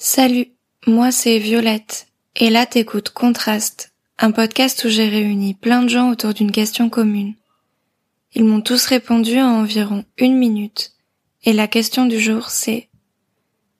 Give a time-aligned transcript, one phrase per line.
[0.00, 0.46] Salut,
[0.86, 2.06] moi c'est Violette,
[2.36, 6.88] et là t'écoutes Contraste, un podcast où j'ai réuni plein de gens autour d'une question
[6.88, 7.34] commune.
[8.32, 10.92] Ils m'ont tous répondu en environ une minute,
[11.42, 12.88] et la question du jour c'est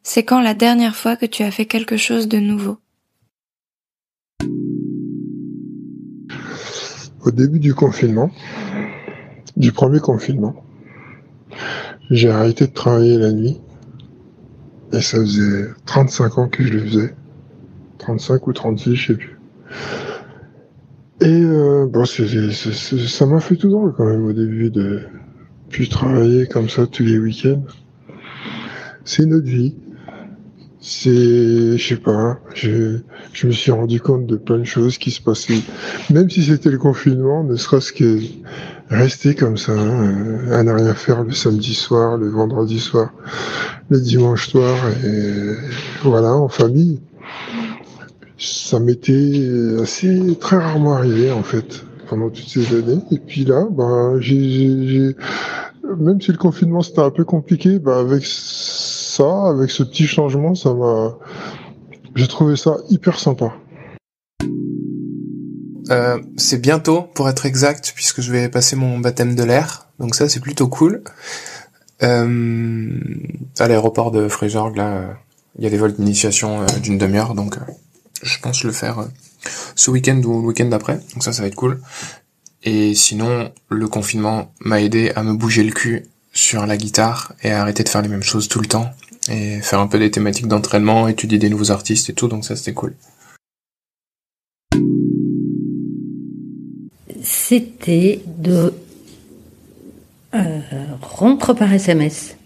[0.02, 2.78] C'est quand la dernière fois que tu as fait quelque chose de nouveau?
[7.24, 8.32] Au début du confinement,
[9.56, 10.64] du premier confinement,
[12.10, 13.60] j'ai arrêté de travailler la nuit
[14.92, 17.14] et ça faisait 35 ans que je le faisais.
[17.98, 19.38] 35 ou 36, je sais plus.
[21.20, 25.02] Et euh, bon, ça m'a fait tout drôle quand même au début de
[25.68, 27.62] puis travailler comme ça tous les week-ends.
[29.04, 29.74] C'est notre vie.
[30.80, 32.98] C'est, je sais pas, je,
[33.32, 35.60] je me suis rendu compte de plein de choses qui se passaient.
[36.10, 38.20] Même si c'était le confinement, ne serait-ce que
[38.88, 43.12] rester comme ça, hein, à ne rien faire le samedi soir, le vendredi soir,
[43.90, 45.54] le dimanche soir, et
[46.04, 47.00] voilà, en famille.
[48.38, 49.48] Ça m'était
[49.82, 53.00] assez très rarement arrivé en fait pendant toutes ces années.
[53.10, 55.16] Et puis là, bah, j'ai,
[55.98, 58.24] même si le confinement c'était un peu compliqué, bah, avec
[59.24, 61.16] avec ce petit changement, ça m'a,
[62.14, 63.52] j'ai trouvé ça hyper sympa.
[65.90, 69.88] Euh, c'est bientôt, pour être exact, puisque je vais passer mon baptême de l'air.
[69.98, 71.02] Donc ça, c'est plutôt cool.
[72.02, 73.00] Euh,
[73.58, 75.16] à l'aéroport de Fréjorg, là,
[75.58, 77.60] il y a des vols d'initiation euh, d'une demi-heure, donc euh,
[78.22, 79.08] je pense le faire
[79.74, 81.00] ce week-end ou le week-end d'après.
[81.14, 81.80] Donc ça, ça va être cool.
[82.62, 87.50] Et sinon, le confinement m'a aidé à me bouger le cul sur la guitare et
[87.50, 88.90] à arrêter de faire les mêmes choses tout le temps
[89.30, 92.28] et faire un peu des thématiques d'entraînement, étudier des nouveaux artistes et tout.
[92.28, 92.94] Donc ça, c'était cool.
[97.48, 98.72] c'était de
[100.34, 100.60] euh,
[101.00, 102.36] rompre par SMS.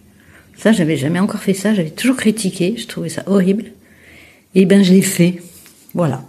[0.56, 1.74] Ça, j'avais jamais encore fait ça.
[1.74, 2.76] J'avais toujours critiqué.
[2.76, 3.64] Je trouvais ça horrible.
[4.54, 5.42] Et ben, je l'ai fait.
[5.94, 6.24] Voilà.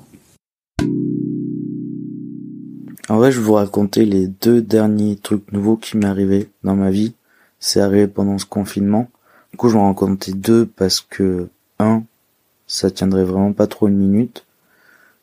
[3.09, 6.75] En vrai, je vais vous raconter les deux derniers trucs nouveaux qui m'est arrivé dans
[6.75, 7.13] ma vie.
[7.59, 9.09] C'est arrivé pendant ce confinement.
[9.53, 11.47] Du coup, je vais en raconter deux parce que,
[11.77, 12.03] un,
[12.65, 14.47] ça tiendrait vraiment pas trop une minute.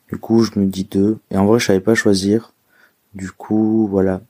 [0.09, 1.19] Du coup, je me dis deux.
[1.31, 2.53] Et en vrai, je savais pas choisir.
[3.13, 4.21] Du coup, voilà.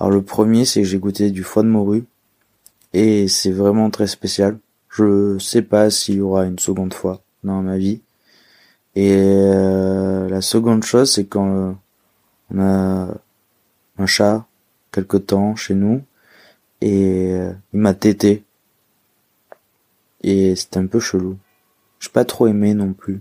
[0.00, 2.04] Alors le premier, c'est que j'ai goûté du foie de morue
[2.92, 4.58] et c'est vraiment très spécial.
[4.88, 8.00] Je sais pas s'il y aura une seconde fois dans ma vie.
[8.96, 11.72] Et euh, la seconde chose, c'est quand euh,
[12.50, 13.08] on a
[13.98, 14.46] un chat
[14.90, 16.02] quelque temps chez nous
[16.80, 18.43] et euh, il m'a tété
[20.24, 21.36] et c'était un peu chelou.
[22.00, 23.20] J'ai pas trop aimé non plus.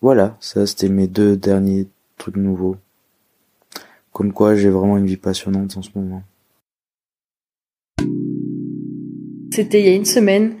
[0.00, 2.76] Voilà, ça c'était mes deux derniers trucs nouveaux.
[4.12, 6.22] Comme quoi, j'ai vraiment une vie passionnante en ce moment.
[9.52, 10.56] C'était il y a une semaine.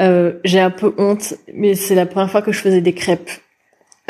[0.00, 3.30] Euh, j'ai un peu honte, mais c'est la première fois que je faisais des crêpes.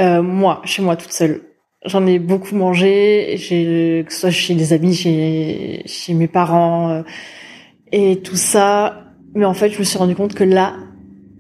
[0.00, 1.42] Euh, moi, chez moi, toute seule.
[1.84, 7.03] J'en ai beaucoup mangé, que ce soit chez des amis, chez, mes parents, euh,
[7.92, 9.04] et tout ça.
[9.34, 10.77] Mais en fait, je me suis rendu compte que là,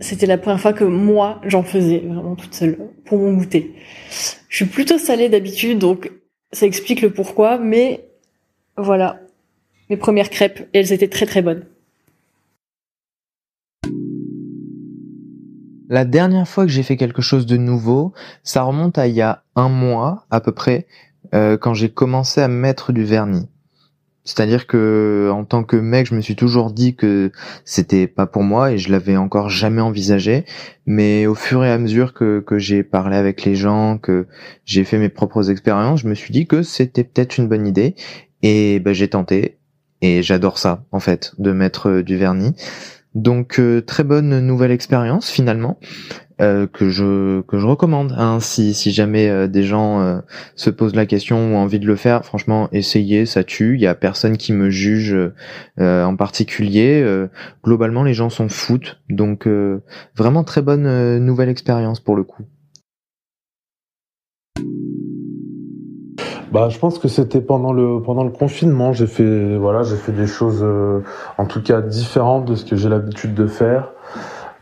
[0.00, 3.74] c'était la première fois que moi, j'en faisais vraiment toute seule pour mon goûter.
[4.48, 6.10] Je suis plutôt salée d'habitude, donc
[6.52, 8.08] ça explique le pourquoi, mais
[8.76, 9.20] voilà,
[9.90, 11.66] mes premières crêpes, et elles étaient très très bonnes.
[15.88, 18.12] La dernière fois que j'ai fait quelque chose de nouveau,
[18.42, 20.86] ça remonte à il y a un mois à peu près,
[21.34, 23.48] euh, quand j'ai commencé à mettre du vernis.
[24.24, 27.30] C'est-à-dire que en tant que mec, je me suis toujours dit que
[27.64, 30.46] c'était pas pour moi et je l'avais encore jamais envisagé.
[30.86, 34.26] Mais au fur et à mesure que, que j'ai parlé avec les gens, que
[34.64, 37.94] j'ai fait mes propres expériences, je me suis dit que c'était peut-être une bonne idée
[38.42, 39.58] et ben, j'ai tenté
[40.00, 42.54] et j'adore ça en fait de mettre du vernis.
[43.14, 45.78] Donc euh, très bonne nouvelle expérience finalement.
[46.40, 48.12] Euh, que je que je recommande.
[48.18, 50.18] Hein, si si jamais euh, des gens euh,
[50.56, 53.76] se posent la question ou ont envie de le faire, franchement, essayez, ça tue.
[53.76, 55.16] Il y a personne qui me juge
[55.78, 57.04] en particulier.
[57.62, 58.98] globalement, les gens s'en foutent.
[59.08, 59.48] Donc
[60.16, 62.42] vraiment très bonne nouvelle expérience pour le coup.
[66.50, 68.92] Bah, je pense que c'était pendant le pendant le confinement.
[68.92, 70.66] J'ai fait voilà, j'ai fait des choses
[71.38, 73.92] en tout cas différentes de ce que j'ai l'habitude de faire.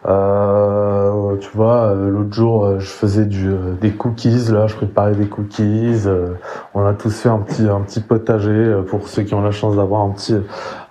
[0.06, 4.50] Euh, tu vois, euh, l'autre jour, euh, je faisais euh, des cookies.
[4.50, 6.04] Là, je préparais des cookies.
[6.74, 9.76] on a tous fait un petit, un petit potager pour ceux qui ont la chance
[9.76, 10.34] d'avoir un petit,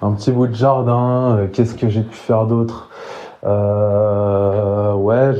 [0.02, 1.48] un petit bout de jardin.
[1.54, 2.90] Qu'est-ce que j'ai pu faire d'autre?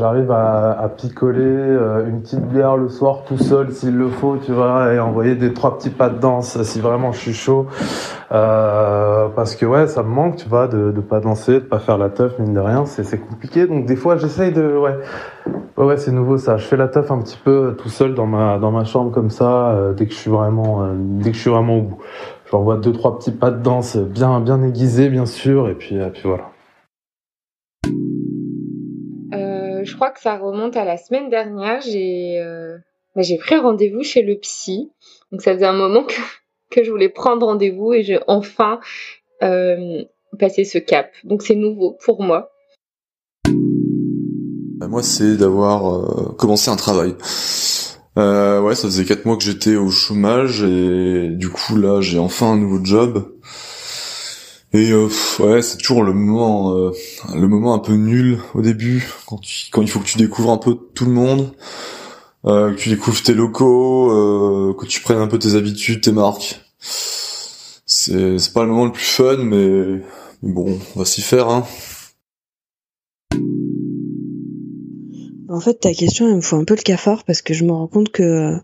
[0.02, 4.52] J'arrive à, picoler euh, une petite bière le soir tout seul s'il le faut, tu
[4.52, 7.68] vois, et envoyer des trois petits pas de danse si vraiment je suis chaud.
[8.32, 11.78] Euh, parce que ouais, ça me manque, tu vois, de, de pas danser, de pas
[11.78, 13.68] faire la teuf, mine de rien, c'est, compliqué.
[13.68, 14.98] Donc des fois, j'essaye de, ouais,
[15.78, 16.58] ouais, c'est nouveau ça.
[16.58, 19.30] Je fais la teuf un petit peu tout seul dans ma dans ma chambre comme
[19.30, 22.00] ça, euh, dès que je suis vraiment, euh, dès que je suis vraiment au bout.
[22.50, 26.10] J'envoie deux trois petits pas de danse, bien bien aiguisés bien sûr, et puis et
[26.10, 26.51] puis voilà.
[30.02, 31.80] Crois que ça remonte à la semaine dernière.
[31.82, 32.76] J'ai euh,
[33.16, 34.92] bah, j'ai pris rendez-vous chez le psy.
[35.32, 36.08] Donc ça faisait un moment
[36.72, 38.80] que, je voulais prendre rendez-vous et j'ai enfin
[39.44, 40.04] euh,
[40.40, 41.12] passé ce cap.
[41.24, 42.50] Donc c'est nouveau pour moi.
[44.80, 47.14] Bah, moi, c'est d'avoir euh, commencé un travail.
[48.18, 52.18] Euh, ouais, ça faisait quatre mois que j'étais au chômage et du coup là, j'ai
[52.18, 53.31] enfin un nouveau job.
[54.74, 55.10] Et euh,
[55.40, 56.92] ouais, c'est toujours le moment, euh,
[57.36, 60.58] le moment un peu nul au début, quand, quand il faut que tu découvres un
[60.58, 61.52] peu tout le monde,
[62.46, 66.14] euh, que tu découvres tes locaux, euh, que tu prennes un peu tes habitudes, tes
[66.14, 66.62] marques.
[66.80, 70.02] C'est c'est pas le moment le plus fun, mais,
[70.42, 71.50] bon, on va s'y faire.
[71.50, 71.66] Hein.
[75.50, 77.74] En fait, ta question, elle me fout un peu le cafard parce que je me
[77.74, 78.56] rends compte que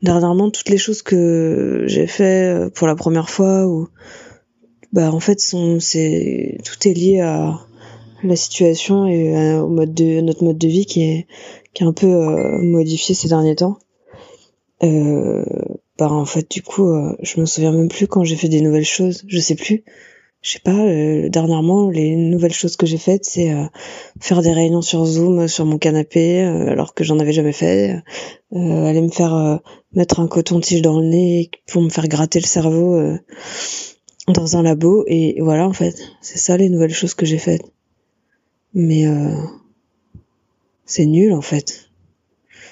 [0.00, 3.88] dernièrement, toutes les choses que j'ai fait pour la première fois ou
[4.92, 7.60] bah en fait c'est tout est lié à
[8.22, 11.26] la situation et au mode de notre mode de vie qui est
[11.72, 13.78] qui est un peu euh, modifié ces derniers temps.
[14.82, 15.44] Euh,
[15.98, 18.60] bah en fait du coup euh, je me souviens même plus quand j'ai fait des
[18.60, 19.84] nouvelles choses, je sais plus.
[20.42, 23.54] Je sais pas, euh, dernièrement les nouvelles choses que j'ai faites c'est
[24.20, 28.02] faire des réunions sur Zoom sur mon canapé alors que j'en avais jamais fait,
[28.54, 29.60] aller me faire
[29.92, 32.98] mettre un coton-tige dans le nez pour me faire gratter le cerveau
[34.28, 37.64] dans un labo et voilà en fait c'est ça les nouvelles choses que j'ai faites.
[38.74, 39.34] Mais euh,
[40.84, 41.90] c'est nul en fait.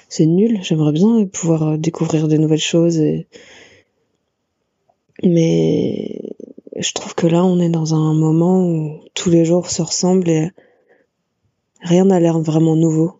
[0.07, 0.59] C'est nul.
[0.61, 2.99] J'aimerais bien pouvoir euh, découvrir des nouvelles choses
[5.23, 6.21] mais
[6.77, 10.29] je trouve que là on est dans un moment où tous les jours se ressemblent
[10.29, 10.51] et
[11.81, 13.19] rien n'a l'air vraiment nouveau.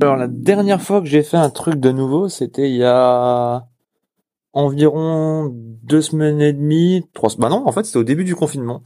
[0.00, 3.66] Alors la dernière fois que j'ai fait un truc de nouveau c'était il y a
[4.54, 7.30] environ deux semaines et demie, trois.
[7.38, 8.82] Bah non, en fait, c'était au début du confinement.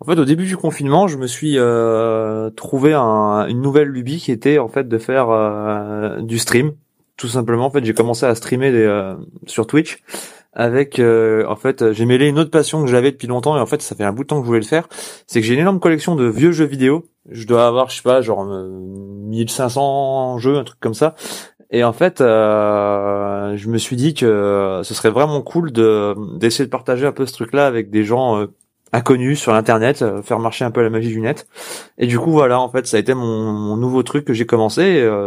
[0.00, 4.18] En fait, au début du confinement, je me suis euh, trouvé un, une nouvelle lubie
[4.18, 6.72] qui était en fait de faire euh, du stream,
[7.16, 7.66] tout simplement.
[7.66, 9.14] En fait, j'ai commencé à streamer des, euh,
[9.46, 10.02] sur Twitch
[10.54, 13.80] avec en fait j'ai mêlé une autre passion que j'avais depuis longtemps et en fait
[13.80, 14.86] ça fait un bout de temps que je voulais le faire
[15.26, 18.02] c'est que j'ai une énorme collection de vieux jeux vidéo je dois avoir je sais
[18.02, 21.14] pas genre 1500 jeux un truc comme ça
[21.72, 26.66] et en fait, euh, je me suis dit que ce serait vraiment cool de d'essayer
[26.66, 28.46] de partager un peu ce truc-là avec des gens euh,
[28.92, 31.48] inconnus sur l'internet, euh, faire marcher un peu la magie du net.
[31.96, 34.82] Et du coup, voilà, en fait, ça a été mon, nouveau truc que j'ai commencé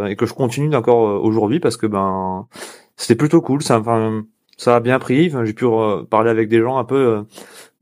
[0.07, 2.47] et que je continue encore aujourd'hui parce que ben
[2.95, 3.63] c'était plutôt cool.
[3.63, 4.23] Ça, enfin,
[4.57, 5.31] ça a bien pris.
[5.45, 5.65] j'ai pu
[6.11, 7.25] parler avec des gens un peu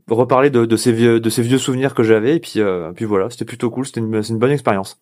[0.10, 2.60] reparler de, de, ces vieux de ces vieux souvenirs que j'avais et puis
[2.96, 5.00] puis voilà c'était plutôt cool c'était une, une bonne expérience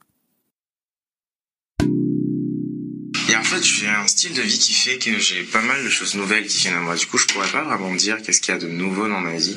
[3.63, 6.60] j'ai un style de vie qui fait que j'ai pas mal de choses nouvelles qui
[6.60, 6.96] viennent à moi.
[6.96, 9.19] Du coup, je pourrais pas vraiment me dire qu'est-ce qu'il y a de nouveau dans
[9.19, 9.56] ma vie.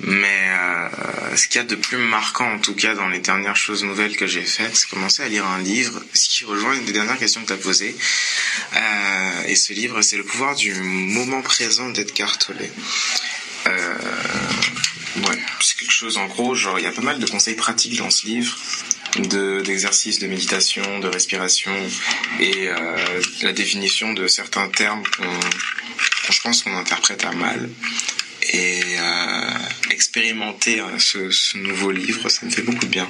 [0.00, 3.56] Mais euh, ce qu'il y a de plus marquant, en tout cas dans les dernières
[3.56, 6.84] choses nouvelles que j'ai faites, c'est commencer à lire un livre, ce qui rejoint une
[6.84, 7.94] des dernières questions que tu as posées.
[8.74, 12.70] Euh, et ce livre, c'est le pouvoir du moment présent d'être cartolé.
[13.68, 13.94] Euh,
[15.18, 17.96] ouais, c'est quelque chose en gros, genre il y a pas mal de conseils pratiques
[17.98, 18.56] dans ce livre
[19.18, 21.72] d'exercices de, méditation, de respiration
[22.40, 22.96] et euh,
[23.42, 25.40] la définition de certains termes qu'on
[26.30, 27.68] je pense qu'on interprète à mal.
[28.52, 29.50] Et euh,
[29.90, 33.08] expérimenter euh, ce, ce nouveau livre, ça me fait beaucoup de bien.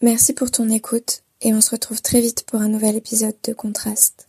[0.00, 3.52] Merci pour ton écoute et on se retrouve très vite pour un nouvel épisode de
[3.52, 4.28] Contraste.